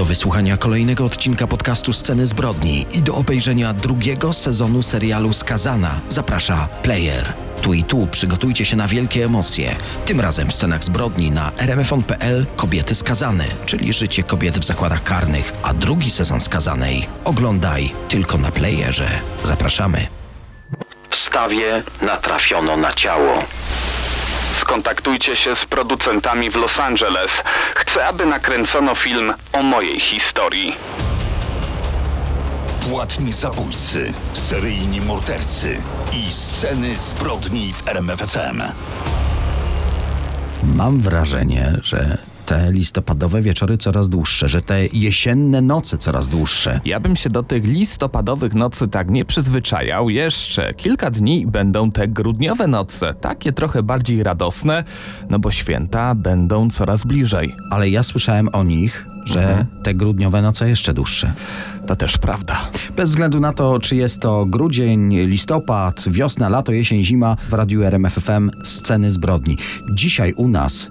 [0.00, 6.68] Do wysłuchania kolejnego odcinka podcastu Sceny Zbrodni i do obejrzenia drugiego sezonu serialu Skazana zaprasza
[6.82, 7.32] Player.
[7.62, 9.76] Tu i tu przygotujcie się na wielkie emocje.
[10.06, 15.52] Tym razem w scenach zbrodni na rmfon.pl Kobiety skazane, czyli życie kobiet w zakładach karnych,
[15.62, 19.08] a drugi sezon Skazanej oglądaj tylko na Playerze.
[19.44, 20.06] Zapraszamy.
[21.10, 23.44] W stawie natrafiono na ciało.
[24.70, 27.42] Skontaktujcie się z producentami w Los Angeles.
[27.74, 30.76] Chcę, aby nakręcono film o mojej historii.
[32.90, 35.76] Płatni zabójcy, seryjni mordercy
[36.12, 38.62] i sceny zbrodni w RMFFM.
[40.62, 42.18] Mam wrażenie, że
[42.50, 46.80] te listopadowe wieczory coraz dłuższe, że te jesienne noce coraz dłuższe.
[46.84, 50.10] Ja bym się do tych listopadowych nocy tak nie przyzwyczajał.
[50.10, 54.84] Jeszcze kilka dni będą te grudniowe noce, takie trochę bardziej radosne,
[55.28, 57.54] no bo święta będą coraz bliżej.
[57.70, 61.32] Ale ja słyszałem o nich, że te grudniowe noce jeszcze dłuższe.
[61.86, 62.56] To też prawda.
[62.96, 67.82] Bez względu na to, czy jest to grudzień, listopad, wiosna, lato, jesień, zima, w radiu
[67.82, 69.56] RMFFM sceny zbrodni.
[69.94, 70.90] Dzisiaj u nas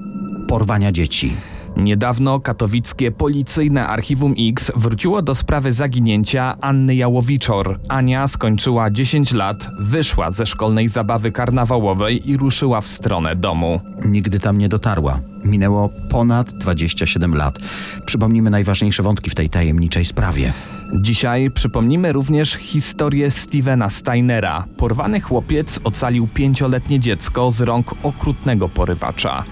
[0.49, 1.33] porwania dzieci.
[1.77, 7.79] Niedawno katowickie policyjne Archiwum X wróciło do sprawy zaginięcia Anny Jałowiczor.
[7.87, 13.81] Ania skończyła 10 lat, wyszła ze szkolnej zabawy karnawałowej i ruszyła w stronę domu.
[14.05, 15.19] Nigdy tam nie dotarła.
[15.43, 17.59] Minęło ponad 27 lat.
[18.05, 20.53] Przypomnijmy najważniejsze wątki w tej tajemniczej sprawie.
[21.01, 24.65] Dzisiaj przypomnimy również historię Stevena Steinera.
[24.77, 29.43] Porwany chłopiec ocalił pięcioletnie dziecko z rąk okrutnego porywacza.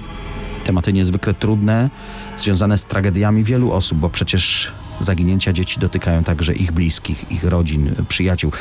[0.68, 1.90] Tematy niezwykle trudne,
[2.38, 7.96] związane z tragediami wielu osób, bo przecież zaginięcia dzieci dotykają także ich bliskich, ich rodzin,
[8.08, 8.52] przyjaciół.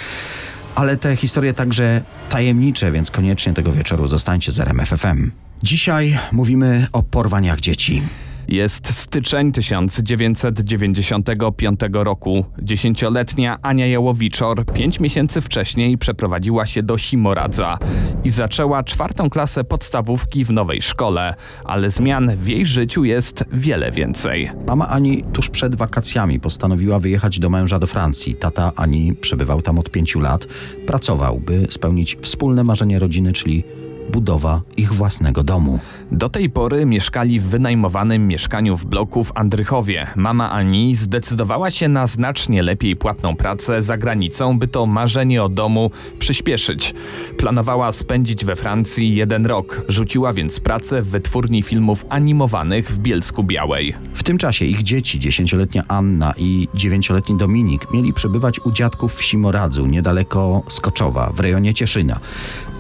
[0.75, 5.31] Ale te historie także tajemnicze, więc koniecznie tego wieczoru zostańcie z RMFFM.
[5.63, 8.03] Dzisiaj mówimy o porwaniach dzieci.
[8.49, 12.45] Jest styczeń 1995 roku.
[12.63, 17.79] Dziesięcioletnia Ania Jałowiczor pięć miesięcy wcześniej przeprowadziła się do Simoradza
[18.25, 21.35] i zaczęła czwartą klasę podstawówki w nowej szkole,
[21.65, 24.51] ale zmian w jej życiu jest wiele więcej.
[24.67, 28.35] Mama Ani tuż przed wakacjami postanowiła wyjechać do męża do Francji.
[28.35, 30.47] Tata Ani przebywał tam od pięciu lat.
[30.87, 33.65] Pracował, by spełnić wspólne marzenie rodziny, czyli
[34.13, 35.79] budowa ich własnego domu.
[36.13, 40.07] Do tej pory mieszkali w wynajmowanym mieszkaniu w bloku w Andrychowie.
[40.17, 45.49] Mama Ani zdecydowała się na znacznie lepiej płatną pracę za granicą, by to marzenie o
[45.49, 46.95] domu przyspieszyć.
[47.37, 53.45] Planowała spędzić we Francji jeden rok, rzuciła więc pracę w wytwórni filmów animowanych w Bielsku
[53.45, 53.95] Białej.
[54.15, 59.25] W tym czasie ich dzieci, dziesięcioletnia Anna i dziewięcioletni Dominik, mieli przebywać u dziadków w
[59.25, 62.21] Simoradzu, niedaleko Skoczowa, w rejonie Cieszyna.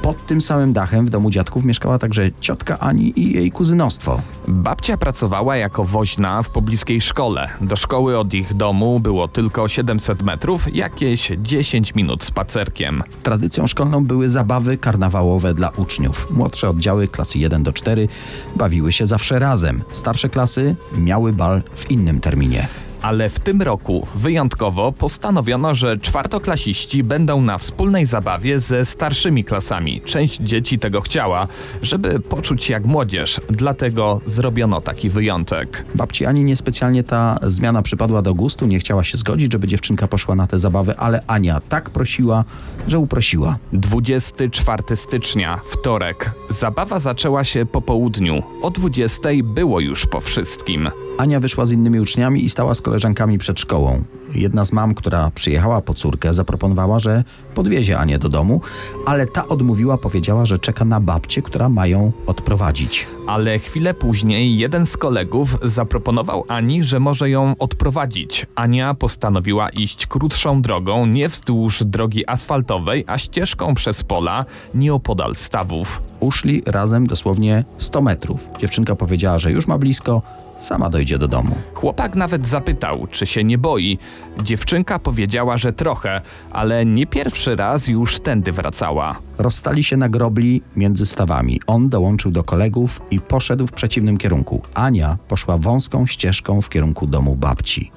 [0.02, 4.20] Pod tym samym dachem w domu dziadków mieszkała także ciotka Ani i jej kuzynostwo.
[4.48, 7.48] Babcia pracowała jako woźna w pobliskiej szkole.
[7.60, 13.02] Do szkoły od ich domu było tylko 700 metrów, jakieś 10 minut spacerkiem.
[13.22, 16.30] Tradycją szkolną były zabawy karnawałowe dla uczniów.
[16.30, 18.08] Młodsze oddziały klasy 1 do 4
[18.56, 19.82] bawiły się zawsze razem.
[19.92, 22.68] Starsze klasy miały bal w innym terminie.
[23.06, 30.00] Ale w tym roku wyjątkowo postanowiono, że czwartoklasiści będą na wspólnej zabawie ze starszymi klasami.
[30.00, 31.48] Część dzieci tego chciała,
[31.82, 35.86] żeby poczuć jak młodzież, dlatego zrobiono taki wyjątek.
[35.94, 40.34] Babci Ani niespecjalnie ta zmiana przypadła do gustu, nie chciała się zgodzić, żeby dziewczynka poszła
[40.34, 42.44] na tę zabawę, ale Ania tak prosiła,
[42.88, 43.58] że uprosiła.
[43.72, 46.30] 24 stycznia, wtorek.
[46.50, 48.42] Zabawa zaczęła się po południu.
[48.62, 50.90] O 20 było już po wszystkim.
[51.18, 54.04] Ania wyszła z innymi uczniami i stała z koleżankami przed szkołą.
[54.36, 57.24] Jedna z mam, która przyjechała po córkę, zaproponowała, że
[57.54, 58.60] podwiezie Anię do domu,
[59.06, 63.06] ale ta odmówiła, powiedziała, że czeka na babcię, która ma ją odprowadzić.
[63.26, 68.46] Ale chwilę później jeden z kolegów zaproponował Ani, że może ją odprowadzić.
[68.54, 76.02] Ania postanowiła iść krótszą drogą, nie wzdłuż drogi asfaltowej, a ścieżką przez pola, nieopodal stawów.
[76.20, 78.40] Uszli razem dosłownie 100 metrów.
[78.58, 80.22] Dziewczynka powiedziała, że już ma blisko,
[80.58, 81.56] sama dojdzie do domu.
[81.74, 83.98] Chłopak nawet zapytał, czy się nie boi.
[84.42, 86.20] Dziewczynka powiedziała, że trochę,
[86.52, 89.18] ale nie pierwszy raz już tędy wracała.
[89.38, 91.60] Rozstali się na grobli między stawami.
[91.66, 94.62] On dołączył do kolegów i poszedł w przeciwnym kierunku.
[94.74, 97.90] Ania poszła wąską ścieżką w kierunku domu babci.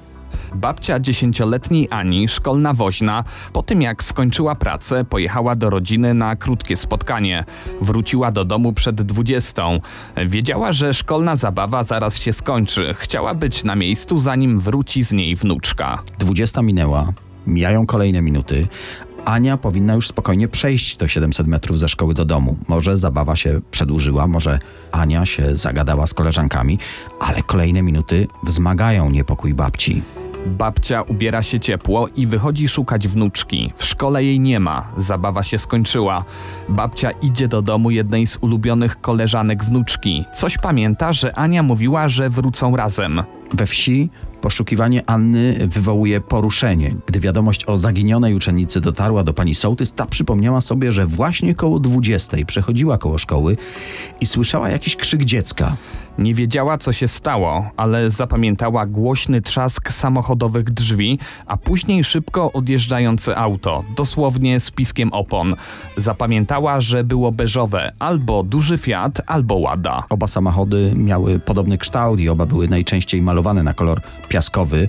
[0.54, 6.76] Babcia dziesięcioletniej Ani, szkolna woźna, po tym jak skończyła pracę, pojechała do rodziny na krótkie
[6.76, 7.44] spotkanie.
[7.80, 9.80] Wróciła do domu przed dwudziestą.
[10.26, 12.94] Wiedziała, że szkolna zabawa zaraz się skończy.
[12.98, 16.02] Chciała być na miejscu, zanim wróci z niej wnuczka.
[16.18, 17.12] 20 minęła,
[17.46, 18.68] mijają kolejne minuty.
[19.24, 22.56] Ania powinna już spokojnie przejść do 700 metrów ze szkoły do domu.
[22.68, 24.58] Może zabawa się przedłużyła, może
[24.92, 26.78] Ania się zagadała z koleżankami,
[27.20, 30.02] ale kolejne minuty wzmagają niepokój babci.
[30.46, 33.72] Babcia ubiera się ciepło i wychodzi szukać wnuczki.
[33.76, 36.24] W szkole jej nie ma, zabawa się skończyła.
[36.68, 40.24] Babcia idzie do domu jednej z ulubionych koleżanek wnuczki.
[40.34, 43.22] Coś pamięta, że Ania mówiła, że wrócą razem.
[43.54, 44.10] We wsi
[44.40, 46.94] poszukiwanie Anny wywołuje poruszenie.
[47.06, 51.80] Gdy wiadomość o zaginionej uczennicy dotarła do pani sołtys, ta przypomniała sobie, że właśnie koło
[51.80, 53.56] 20 przechodziła koło szkoły
[54.20, 55.76] i słyszała jakiś krzyk dziecka.
[56.18, 63.36] Nie wiedziała, co się stało, ale zapamiętała głośny trzask samochodowych drzwi, a później szybko odjeżdżające
[63.36, 65.56] auto, dosłownie z piskiem opon.
[65.96, 70.04] Zapamiętała, że było beżowe, albo duży Fiat, albo Łada.
[70.08, 74.00] Oba samochody miały podobny kształt i oba były najczęściej malowane na kolor
[74.30, 74.88] piaskowy.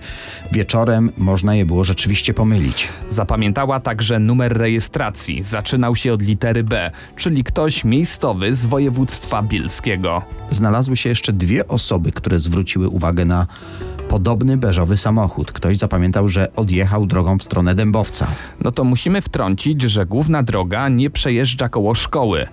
[0.52, 2.88] Wieczorem można je było rzeczywiście pomylić.
[3.10, 5.44] Zapamiętała także numer rejestracji.
[5.44, 10.22] Zaczynał się od litery B, czyli ktoś miejscowy z województwa bielskiego.
[10.52, 13.48] Znalazły się jeszcze dwie osoby, które zwróciły uwagę na
[14.10, 15.52] podobny beżowy samochód.
[15.52, 18.28] Ktoś zapamiętał, że odjechał drogą w stronę Dębowca.
[18.62, 22.48] No to musimy wtrącić, że główna droga nie przejeżdża koło szkoły.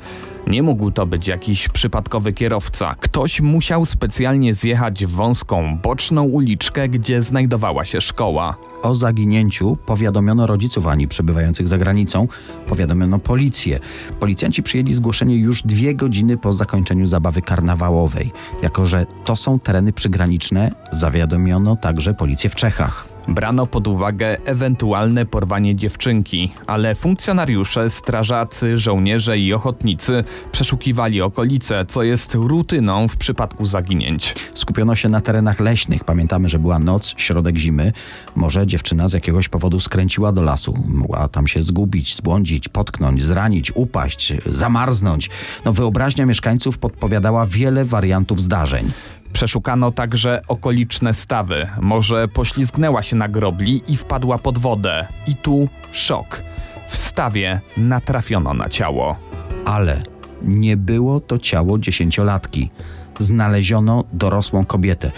[0.48, 2.94] Nie mógł to być jakiś przypadkowy kierowca.
[3.00, 8.56] Ktoś musiał specjalnie zjechać w wąską, boczną uliczkę, gdzie znajdowała się szkoła.
[8.82, 12.28] O zaginięciu powiadomiono rodziców Ani przebywających za granicą,
[12.66, 13.80] powiadomiono policję.
[14.20, 18.32] Policjanci przyjęli zgłoszenie już dwie godziny po zakończeniu zabawy karnawałowej.
[18.62, 23.17] Jako, że to są tereny przygraniczne, zawiadomiono także policję w Czechach.
[23.28, 32.02] Brano pod uwagę ewentualne porwanie dziewczynki, ale funkcjonariusze, strażacy, żołnierze i ochotnicy przeszukiwali okolice, co
[32.02, 34.34] jest rutyną w przypadku zaginięć.
[34.54, 36.04] Skupiono się na terenach leśnych.
[36.04, 37.92] Pamiętamy, że była noc, środek zimy.
[38.36, 40.74] Może dziewczyna z jakiegoś powodu skręciła do lasu.
[40.86, 45.30] Mogła tam się zgubić, zbłądzić, potknąć, zranić, upaść, zamarznąć.
[45.64, 48.92] No, wyobraźnia mieszkańców podpowiadała wiele wariantów zdarzeń.
[49.38, 51.66] Przeszukano także okoliczne stawy.
[51.80, 55.06] Może poślizgnęła się na grobli i wpadła pod wodę.
[55.26, 56.42] I tu szok.
[56.88, 59.16] W stawie natrafiono na ciało.
[59.64, 60.02] Ale
[60.42, 62.70] nie było to ciało dziesięciolatki.
[63.18, 65.10] Znaleziono dorosłą kobietę.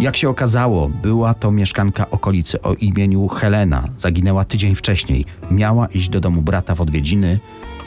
[0.00, 3.84] Jak się okazało, była to mieszkanka okolicy o imieniu Helena.
[3.96, 5.24] Zaginęła tydzień wcześniej.
[5.50, 7.38] Miała iść do domu brata w odwiedziny,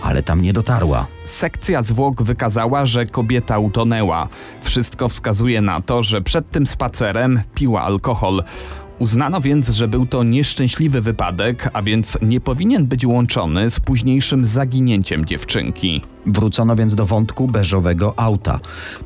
[0.04, 1.08] ale tam nie dotarła.
[1.31, 4.28] Sekcja zwłok wykazała, że kobieta utonęła.
[4.62, 8.44] Wszystko wskazuje na to, że przed tym spacerem piła alkohol.
[9.00, 14.45] Uznano więc, że był to nieszczęśliwy wypadek, a więc nie powinien być łączony z późniejszym
[14.45, 16.01] zaginięciem dziewczynki.
[16.25, 18.60] Wrócono więc do wątku beżowego auta.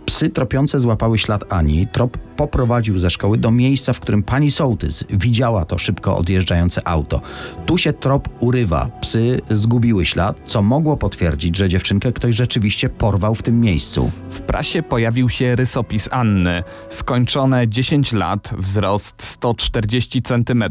[0.06, 1.88] Psy tropiące złapały ślad Ani.
[1.88, 7.22] Trop poprowadził ze szkoły do miejsca, w którym pani sołtys widziała to szybko odjeżdżające auto.
[7.66, 8.90] Tu się trop urywa.
[9.02, 14.12] Psy zgubiły ślad, co mogło potwierdzić, że dziewczynkę ktoś rzeczywiście porwał w tym miejscu.
[14.30, 16.64] W prasie pojawił się rysopis Anny.
[16.90, 20.64] Skończone 10 lat, wzrost 140 cm,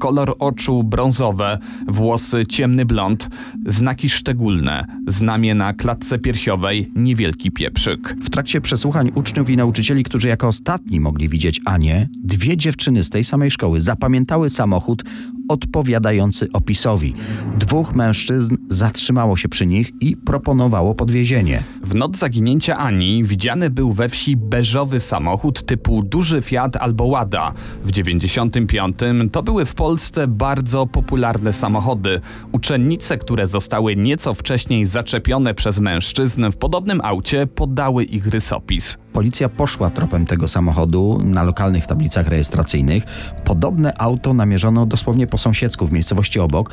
[0.00, 3.28] kolor oczu brązowe, włosy ciemny blond,
[3.66, 8.16] znaki szczególne, znamie na klatce piersiowej, niewielki pieprzyk.
[8.22, 13.10] W trakcie przesłuchań uczniów i nauczycieli, którzy jako ostatni mogli widzieć Anię, dwie dziewczyny z
[13.10, 15.04] tej samej szkoły zapamiętały samochód
[15.48, 17.14] odpowiadający opisowi.
[17.58, 21.64] Dwóch mężczyzn zatrzymało się przy nich i proponowało podwiezienie.
[21.88, 27.52] W noc zaginięcia Ani widziany był we wsi beżowy samochód typu duży Fiat albo Łada.
[27.84, 28.98] W 95
[29.32, 32.20] to były w Polsce bardzo popularne samochody.
[32.52, 38.98] Uczennice, które zostały nieco wcześniej zaczepione przez mężczyzn w podobnym aucie, podały ich rysopis.
[39.12, 43.04] Policja poszła tropem tego samochodu na lokalnych tablicach rejestracyjnych.
[43.44, 46.70] Podobne auto namierzono dosłownie po sąsiedzku w miejscowości obok,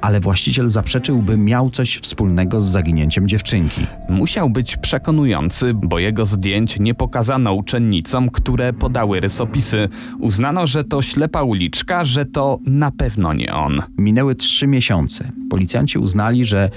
[0.00, 3.86] ale właściciel zaprzeczył, by miał coś wspólnego z zaginięciem dziewczynki.
[4.08, 9.88] Musiał być przekonujący, bo jego zdjęć nie pokazano uczennicom, które podały rysopisy.
[10.20, 13.82] Uznano, że to ślepa uliczka, że to na pewno nie on.
[13.98, 15.30] Minęły trzy miesiące.
[15.50, 16.70] Policjanci uznali, że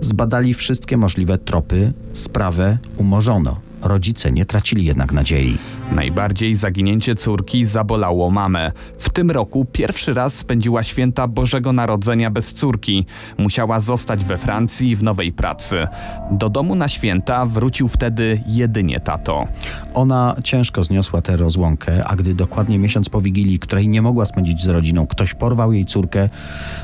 [0.00, 3.60] zbadali wszystkie możliwe tropy, sprawę umorzono.
[3.82, 5.58] Rodzice nie tracili jednak nadziei.
[5.94, 8.72] Najbardziej zaginięcie córki zabolało mamę.
[8.98, 13.06] W tym roku pierwszy raz spędziła święta Bożego Narodzenia bez córki.
[13.38, 15.86] Musiała zostać we Francji w nowej pracy.
[16.30, 19.46] Do domu na święta wrócił wtedy jedynie tato.
[19.94, 24.62] Ona ciężko zniosła tę rozłąkę, a gdy dokładnie miesiąc po Wigilii, której nie mogła spędzić
[24.62, 26.28] z rodziną, ktoś porwał jej córkę,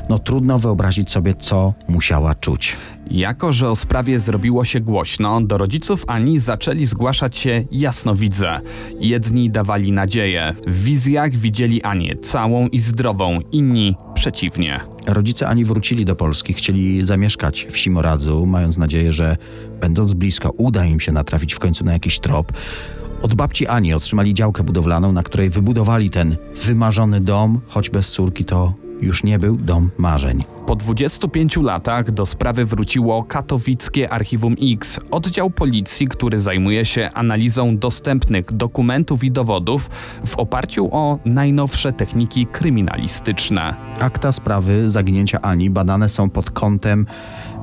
[0.09, 2.77] no trudno wyobrazić sobie, co musiała czuć.
[3.11, 8.61] Jako, że o sprawie zrobiło się głośno, do rodziców Ani zaczęli zgłaszać się jasnowidze.
[9.01, 10.55] Jedni dawali nadzieję.
[10.67, 14.81] W wizjach widzieli Anię całą i zdrową, inni przeciwnie.
[15.07, 19.37] Rodzice Ani wrócili do Polski, chcieli zamieszkać w Simoradzu, mając nadzieję, że
[19.81, 22.53] będąc blisko uda im się natrafić w końcu na jakiś trop.
[23.23, 28.45] Od babci Ani otrzymali działkę budowlaną, na której wybudowali ten wymarzony dom, choć bez córki
[28.45, 30.45] to już nie był dom marzeń.
[30.67, 37.79] Po 25 latach do sprawy wróciło katowickie Archiwum X, oddział policji, który zajmuje się analizą
[37.79, 39.91] dostępnych dokumentów i dowodów
[40.27, 43.75] w oparciu o najnowsze techniki kryminalistyczne.
[44.01, 47.07] Akta sprawy zaginięcia Ani badane są pod kątem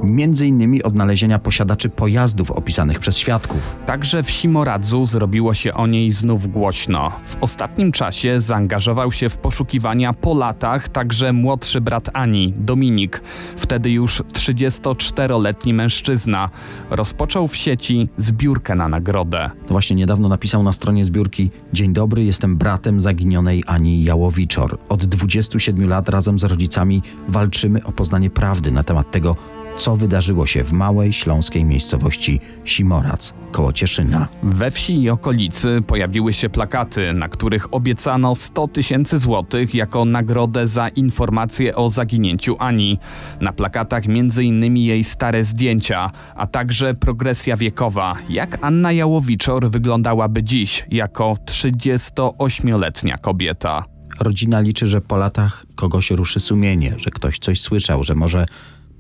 [0.06, 3.76] między innymi odnalezienia posiadaczy pojazdów opisanych przez świadków.
[3.86, 7.12] Także w Simoradzu zrobiło się o niej znów głośno.
[7.26, 13.22] W ostatnim czasie zaangażował się w poszukiwania po latach także młodszy brat Ani, Dominik,
[13.56, 16.50] wtedy już 34-letni mężczyzna.
[16.90, 19.52] Rozpoczął w sieci zbiórkę na nagrodę.
[19.68, 24.78] To właśnie niedawno napisał na stronie zbiórki Dzień dobry, jestem bratem zaginionej Ani Jałowiczor.
[24.90, 29.36] Od 27 lat razem z rodzicami walczymy o poznanie prawdy na temat tego,
[29.78, 34.28] co wydarzyło się w małej śląskiej miejscowości Simorac koło Cieszyna.
[34.44, 40.68] We wsi i okolicy pojawiły się plakaty, na których obiecano 100 tysięcy złotych jako nagrodę
[40.68, 43.00] za informacje o zaginięciu Ani.
[43.42, 44.78] Na plakatach m.in.
[44.78, 53.86] jej stare zdjęcia, a także progresja wiekowa, jak Anna Jałowiczor wyglądałaby dziś jako 38-letnia kobieta.
[54.20, 58.46] Rodzina liczy, że po latach kogoś ruszy sumienie, że ktoś coś słyszał, że może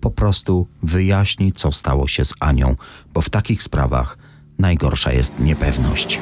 [0.05, 2.75] po prostu wyjaśni, co stało się z Anią,
[3.13, 4.17] bo w takich sprawach
[4.59, 6.19] najgorsza jest niepewność.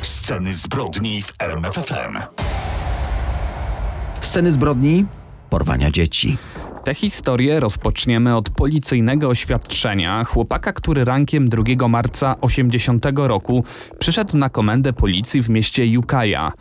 [0.00, 2.18] Sceny zbrodni w RMFFM.
[4.20, 5.06] Sceny zbrodni,
[5.50, 6.38] porwania dzieci.
[6.84, 13.64] Tę historię rozpoczniemy od policyjnego oświadczenia chłopaka, który rankiem 2 marca 80 roku
[13.98, 16.52] przyszedł na komendę policji w mieście Ukiah.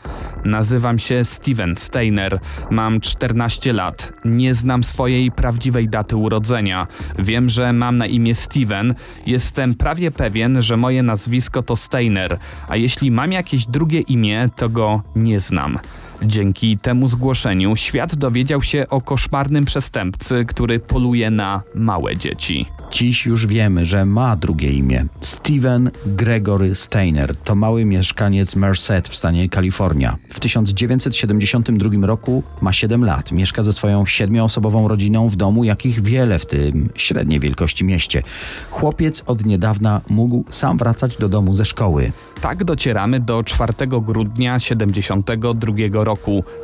[0.46, 2.40] Nazywam się Steven Steiner,
[2.70, 6.88] mam 14 lat, nie znam swojej prawdziwej daty urodzenia.
[7.20, 8.96] Wiem, że mam na imię Steven,
[9.28, 12.38] jestem prawie pewien, że moje nazwisko to Steiner,
[12.70, 15.80] a jeśli mam jakieś drugie imię, to go nie znam.
[16.26, 22.66] Dzięki temu zgłoszeniu świat dowiedział się o koszmarnym przestępcy, który poluje na małe dzieci.
[22.92, 25.06] Dziś już wiemy, że ma drugie imię.
[25.22, 30.18] Steven Gregory Steiner to mały mieszkaniec Merced w stanie Kalifornia.
[30.30, 33.32] W 1972 roku ma 7 lat.
[33.32, 38.24] Mieszka ze swoją siedmioosobową rodziną w domu, jakich wiele w tym średniej wielkości mieście.
[38.70, 42.12] Chłopiec od niedawna mógł sam wracać do domu ze szkoły.
[42.42, 46.13] Tak docieramy do 4 grudnia 72 roku,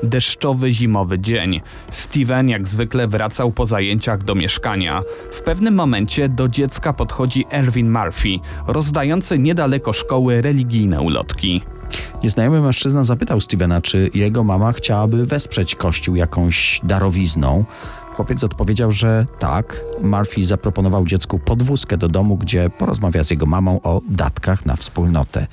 [0.04, 1.62] deszczowy zimowy dzień.
[1.92, 5.02] Steven jak zwykle wracał po zajęciach do mieszkania.
[5.32, 8.30] W pewnym momencie do dziecka podchodzi Erwin Murphy,
[8.68, 11.62] rozdający niedaleko szkoły religijne ulotki.
[12.24, 17.66] Nieznajomy mężczyzna zapytał Stevena, czy jego mama chciałaby wesprzeć kościół jakąś darowizną.
[18.16, 19.82] Chłopiec odpowiedział, że tak.
[20.02, 25.48] Murphy zaproponował dziecku podwózkę do domu, gdzie porozmawia z jego mamą o datkach na wspólnotę.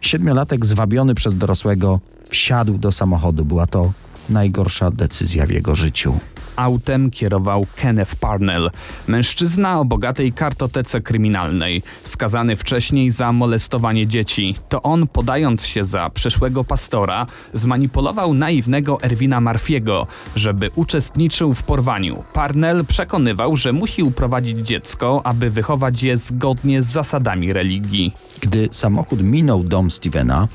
[0.00, 3.44] Siedmiolatek zwabiony przez dorosłego wsiadł do samochodu.
[3.44, 3.92] Była to
[4.28, 6.18] najgorsza decyzja w jego życiu.
[6.56, 8.70] Autem kierował Kenneth Parnell,
[9.08, 14.54] mężczyzna o bogatej kartotece kryminalnej, skazany wcześniej za molestowanie dzieci.
[14.68, 22.24] To on, podając się za przyszłego pastora, zmanipulował naiwnego Erwina Marfiego, żeby uczestniczył w porwaniu.
[22.32, 28.12] Parnell przekonywał, że musi uprowadzić dziecko, aby wychować je zgodnie z zasadami religii.
[28.40, 30.48] Gdy samochód minął dom Stevena,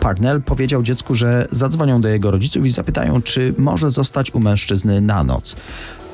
[0.00, 5.00] Parnell powiedział dziecku, że zadzwonią do jego rodziców i zapytają, czy może zostać u mężczyzny
[5.00, 5.56] na noc.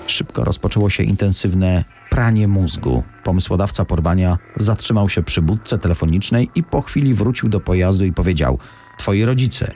[0.06, 3.02] Szybko rozpoczęło się intensywne pranie mózgu.
[3.25, 8.59] Pomysłodawca porwania zatrzymał się przy budce telefonicznej i po chwili wrócił do pojazdu i powiedział:
[8.99, 9.73] Twoi rodzice,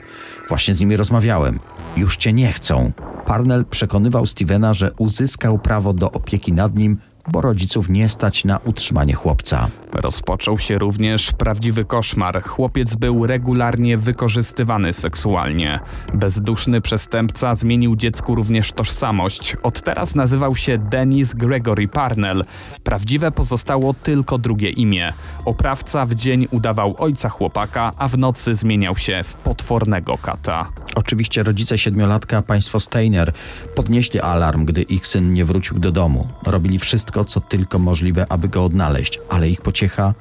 [0.49, 1.59] właśnie z nimi rozmawiałem,
[1.97, 2.91] już cię nie chcą.
[3.25, 6.97] Parnell przekonywał Stevena, że uzyskał prawo do opieki nad nim
[7.27, 9.69] bo rodziców nie stać na utrzymanie chłopca.
[9.93, 12.43] Rozpoczął się również prawdziwy koszmar.
[12.43, 15.79] Chłopiec był regularnie wykorzystywany seksualnie.
[16.13, 19.57] Bezduszny przestępca zmienił dziecku również tożsamość.
[19.63, 22.45] Od teraz nazywał się Dennis Gregory Parnell.
[22.83, 25.13] Prawdziwe pozostało tylko drugie imię.
[25.45, 30.69] Oprawca w dzień udawał ojca chłopaka, a w nocy zmieniał się w potwornego kata.
[30.95, 33.33] Oczywiście rodzice siedmiolatka, państwo Steiner,
[33.75, 36.27] podnieśli alarm, gdy ich syn nie wrócił do domu.
[36.45, 40.13] Robili wszystko, co tylko możliwe, aby go odnaleźć, ale ich pociecha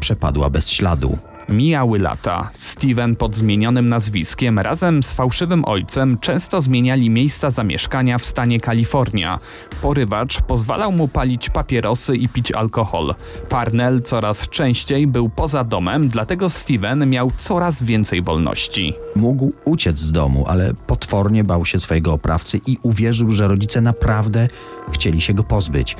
[0.00, 1.18] przepadła bez śladu.
[1.48, 2.50] Mijały lata.
[2.52, 9.38] Steven pod zmienionym nazwiskiem razem z fałszywym ojcem często zmieniali miejsca zamieszkania w stanie Kalifornia.
[9.82, 13.14] Porywacz pozwalał mu palić papierosy i pić alkohol.
[13.48, 18.94] Parnell coraz częściej był poza domem, dlatego Steven miał coraz więcej wolności.
[19.16, 24.48] Mógł uciec z domu, ale potwornie bał się swojego oprawcy i uwierzył, że rodzice naprawdę
[24.92, 25.96] chcieli się go pozbyć.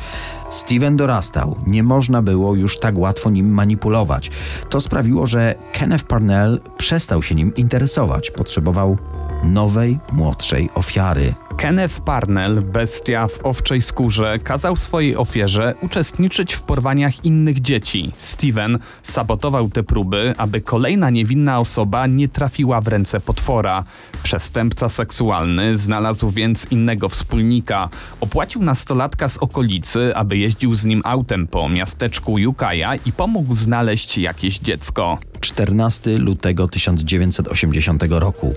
[0.50, 4.30] Steven dorastał, nie można było już tak łatwo nim manipulować.
[4.70, 8.30] To sprawiło, że Kenneth Parnell przestał się nim interesować.
[8.30, 8.98] Potrzebował
[9.44, 11.34] nowej, młodszej ofiary.
[11.58, 18.12] Kenneth Parnell, bestia w owczej skórze, kazał swojej ofierze uczestniczyć w porwaniach innych dzieci.
[18.18, 23.84] Steven sabotował te próby, aby kolejna niewinna osoba nie trafiła w ręce potwora.
[24.22, 27.88] Przestępca seksualny znalazł więc innego wspólnika.
[28.20, 34.18] Opłacił nastolatka z okolicy, aby jeździł z nim autem po miasteczku Jukaja i pomógł znaleźć
[34.18, 35.18] jakieś dziecko.
[35.40, 38.54] 14 lutego 1980 roku.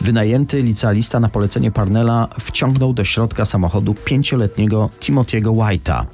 [0.00, 6.04] Wynajęty licealista na polecenie Parnella wciągnął do środka samochodu pięcioletniego Timothy'ego White'a.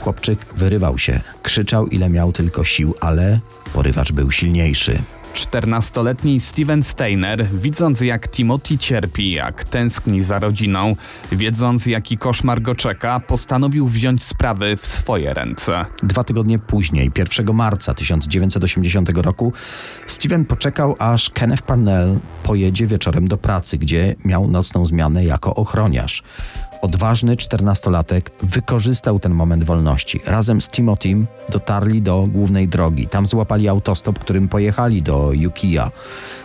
[0.00, 3.40] Chłopczyk wyrywał się, krzyczał ile miał tylko sił, ale
[3.72, 5.02] porywacz był silniejszy.
[5.34, 10.92] 14-letni Steven Steiner, widząc jak Timothy cierpi, jak tęskni za rodziną,
[11.32, 15.86] wiedząc jaki koszmar go czeka, postanowił wziąć sprawy w swoje ręce.
[16.02, 19.52] Dwa tygodnie później, 1 marca 1980 roku,
[20.06, 26.22] Steven poczekał, aż Kenneth Parnell pojedzie wieczorem do pracy, gdzie miał nocną zmianę jako ochroniarz.
[26.82, 30.20] Odważny czternastolatek wykorzystał ten moment wolności.
[30.26, 33.06] Razem z Timothym dotarli do głównej drogi.
[33.06, 35.90] Tam złapali autostop, którym pojechali do Yukiya,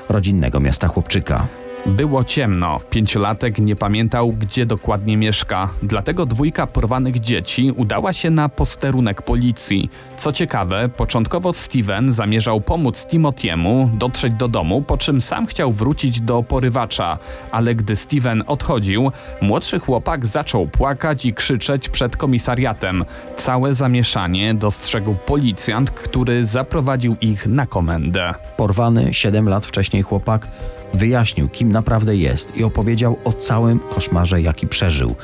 [0.10, 1.48] rodzinnego miasta chłopczyka.
[1.86, 8.50] Było ciemno, pięciolatek nie pamiętał, gdzie dokładnie mieszka, dlatego dwójka porwanych dzieci udała się na
[8.50, 9.90] posterunek policji.
[10.18, 16.22] Co ciekawe, początkowo Steven zamierzał pomóc Timothy'emu dotrzeć do domu, po czym sam chciał wrócić
[16.22, 17.18] do porywacza,
[17.52, 23.06] ale gdy Steven odchodził, młodszy chłopak zaczął płakać i krzyczeć przed komisariatem.
[23.38, 28.34] Całe zamieszanie dostrzegł policjant, który zaprowadził ich na komendę.
[28.58, 30.48] Porwany 7 lat wcześniej chłopak
[30.94, 35.16] wyjaśnił, kim naprawdę jest i opowiedział o całym koszmarze, jaki przeżył.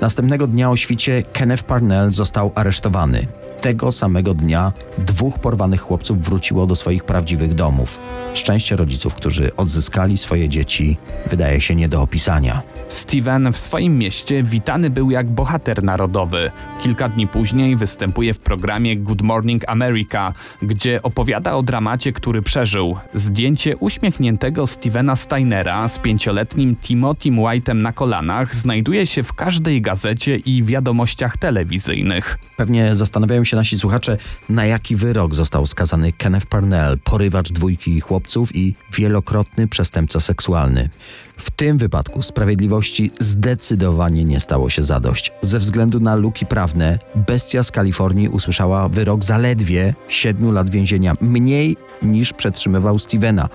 [0.00, 3.26] Następnego dnia o świcie Kenneth Parnell został aresztowany.
[3.64, 8.00] Tego samego dnia dwóch porwanych chłopców wróciło do swoich prawdziwych domów.
[8.34, 10.96] Szczęście rodziców, którzy odzyskali swoje dzieci,
[11.30, 12.62] wydaje się nie do opisania.
[12.88, 16.50] Steven w swoim mieście witany był jak bohater narodowy.
[16.82, 22.96] Kilka dni później występuje w programie Good Morning America, gdzie opowiada o dramacie, który przeżył.
[23.14, 30.36] Zdjęcie uśmiechniętego Stevena Steinera z pięcioletnim Timothym White'em na kolanach znajduje się w każdej gazecie
[30.36, 32.38] i wiadomościach telewizyjnych.
[32.56, 34.16] Pewnie zastanawiają się nasi słuchacze,
[34.48, 40.88] na jaki wyrok został skazany Kenneth Parnell, porywacz dwójki chłopców i wielokrotny przestępca seksualny.
[41.36, 45.32] W tym wypadku sprawiedliwości zdecydowanie nie stało się zadość.
[45.42, 51.76] Ze względu na luki prawne, bestia z Kalifornii usłyszała wyrok zaledwie 7 lat więzienia, mniej
[52.02, 53.48] niż przetrzymywał Stevena,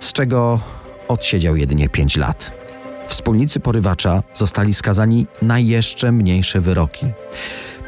[0.00, 0.60] z czego
[1.08, 2.60] odsiedział jedynie 5 lat.
[3.08, 7.06] Wspólnicy porywacza zostali skazani na jeszcze mniejsze wyroki.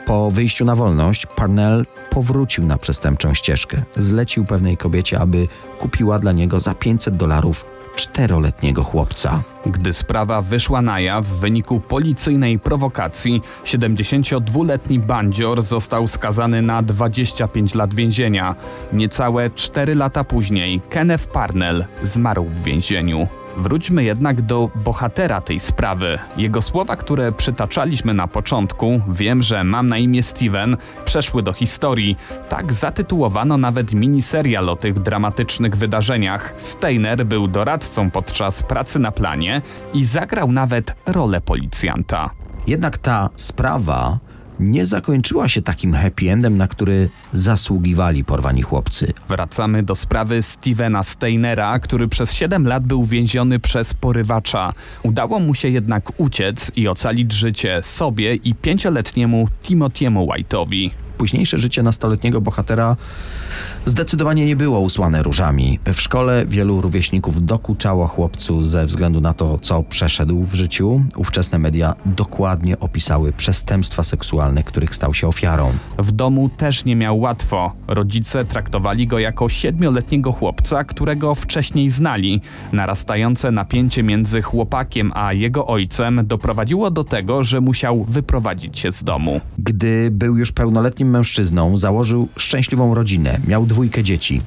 [0.06, 3.82] Po wyjściu na wolność, Parnell powrócił na przestępczą ścieżkę.
[3.96, 7.64] Zlecił pewnej kobiecie, aby kupiła dla niego za 500 dolarów
[7.96, 9.42] czteroletniego chłopca.
[9.66, 17.74] Gdy sprawa wyszła na jaw w wyniku policyjnej prowokacji, 72-letni bandzior został skazany na 25
[17.74, 18.54] lat więzienia.
[18.92, 23.26] Niecałe 4 lata później Kenneth Parnell zmarł w więzieniu.
[23.56, 26.18] Wróćmy jednak do bohatera tej sprawy.
[26.36, 32.16] Jego słowa, które przytaczaliśmy na początku, wiem, że mam na imię Steven, przeszły do historii.
[32.48, 36.54] Tak zatytułowano nawet miniserial o tych dramatycznych wydarzeniach.
[36.56, 39.62] Steiner był doradcą podczas pracy na planie
[39.94, 42.30] i zagrał nawet rolę policjanta.
[42.66, 44.18] Jednak ta sprawa
[44.60, 49.12] nie zakończyła się takim happy endem, na który zasługiwali porwani chłopcy.
[49.28, 54.72] Wracamy do sprawy Stevena Steinera, który przez 7 lat był więziony przez porywacza.
[55.02, 60.90] Udało mu się jednak uciec i ocalić życie sobie i pięcioletniemu Timothy'emu White'owi.
[61.22, 62.96] Późniejsze życie nastoletniego bohatera
[63.86, 65.78] zdecydowanie nie było usłane różami.
[65.92, 71.04] W szkole wielu rówieśników dokuczało chłopcu ze względu na to, co przeszedł w życiu.
[71.16, 75.72] Ówczesne media dokładnie opisały przestępstwa seksualne, których stał się ofiarą.
[75.98, 77.72] W domu też nie miał łatwo.
[77.88, 82.40] Rodzice traktowali go jako siedmioletniego chłopca, którego wcześniej znali.
[82.72, 89.04] Narastające napięcie między chłopakiem a jego ojcem doprowadziło do tego, że musiał wyprowadzić się z
[89.04, 89.40] domu.
[89.58, 94.42] Gdy był już pełnoletnim mężczyzną, założył szczęśliwą rodzinę, miał dwójkę dzieci.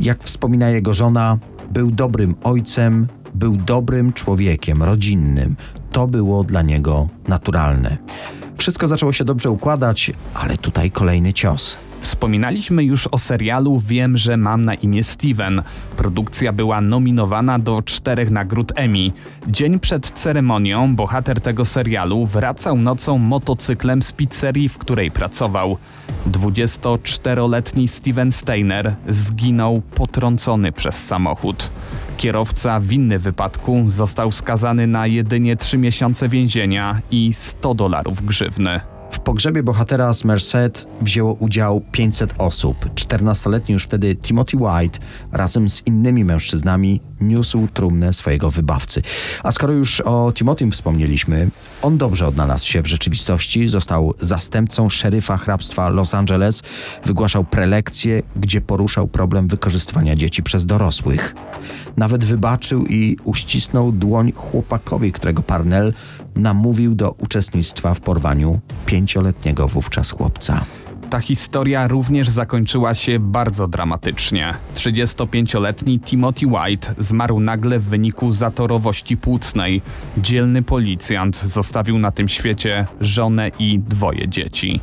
[0.00, 1.38] Jak wspomina jego żona,
[1.72, 5.56] był dobrym ojcem, był dobrym człowiekiem, rodzinnym.
[5.92, 7.96] To było dla niego naturalne.
[8.58, 11.76] Wszystko zaczęło się dobrze układać, ale tutaj kolejny cios.
[12.04, 15.62] Wspominaliśmy już o serialu Wiem, że mam na imię Steven.
[15.96, 19.12] Produkcja była nominowana do czterech nagród Emmy.
[19.46, 25.76] Dzień przed ceremonią bohater tego serialu wracał nocą motocyklem z pizzerii, w której pracował.
[26.30, 31.70] 24-letni Steven Steiner zginął potrącony przez samochód.
[32.16, 38.93] Kierowca winny wypadku został skazany na jedynie 3 miesiące więzienia i 100 dolarów grzywny.
[39.14, 42.76] W pogrzebie bohatera z Merced wzięło udział 500 osób.
[42.94, 44.98] 14-letni już wtedy Timothy White
[45.32, 49.02] razem z innymi mężczyznami niósł trumnę swojego wybawcy.
[49.42, 51.48] A skoro już o Timothym wspomnieliśmy,
[51.82, 53.68] on dobrze odnalazł się w rzeczywistości.
[53.68, 56.62] Został zastępcą szeryfa hrabstwa Los Angeles,
[57.04, 61.34] wygłaszał prelekcje, gdzie poruszał problem wykorzystywania dzieci przez dorosłych.
[61.96, 65.92] Nawet wybaczył i uścisnął dłoń chłopakowi, którego Parnell
[66.36, 70.64] namówił do uczestnictwa w porwaniu pięcioletniego wówczas chłopca.
[71.10, 74.54] Ta historia również zakończyła się bardzo dramatycznie.
[74.74, 79.82] 35-letni Timothy White zmarł nagle w wyniku zatorowości płucnej.
[80.18, 84.80] Dzielny policjant zostawił na tym świecie żonę i dwoje dzieci.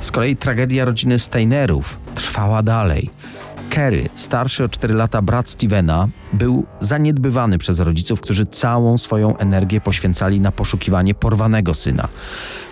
[0.00, 3.10] Z kolei tragedia rodziny Steinerów trwała dalej.
[3.78, 9.80] Kerry, starszy o 4 lata brat Stevena, był zaniedbywany przez rodziców, którzy całą swoją energię
[9.80, 12.08] poświęcali na poszukiwanie porwanego syna.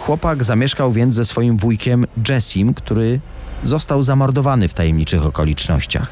[0.01, 3.21] Chłopak zamieszkał więc ze swoim wujkiem Jessim, który
[3.65, 6.11] został zamordowany w tajemniczych okolicznościach.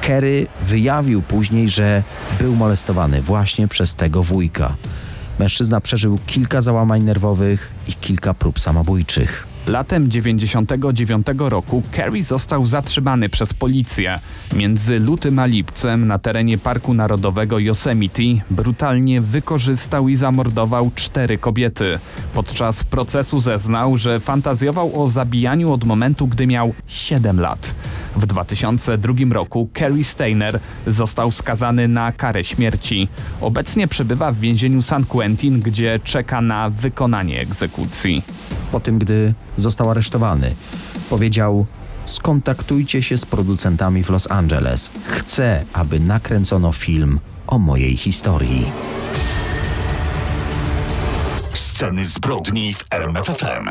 [0.00, 2.02] Kerry wyjawił później, że
[2.40, 4.74] był molestowany właśnie przez tego wujka.
[5.38, 9.47] Mężczyzna przeżył kilka załamań nerwowych i kilka prób samobójczych.
[9.68, 14.18] Latem 99 roku Kerry został zatrzymany przez policję.
[14.56, 21.98] Między lutym a lipcem na terenie Parku Narodowego Yosemite brutalnie wykorzystał i zamordował cztery kobiety.
[22.34, 27.74] Podczas procesu zeznał, że fantazjował o zabijaniu od momentu, gdy miał 7 lat.
[28.18, 33.08] W 2002 roku Kerry Steiner został skazany na karę śmierci.
[33.40, 38.22] Obecnie przebywa w więzieniu San Quentin, gdzie czeka na wykonanie egzekucji.
[38.72, 40.54] Po tym, gdy został aresztowany,
[41.10, 41.66] powiedział:
[42.06, 44.90] Skontaktujcie się z producentami w Los Angeles.
[45.06, 48.72] Chcę, aby nakręcono film o mojej historii.
[51.52, 53.68] Sceny zbrodni w RMFFM.